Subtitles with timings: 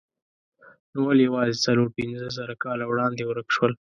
[0.91, 3.73] نو ولې یوازې څلور پنځه زره کاله وړاندې ورک شول؟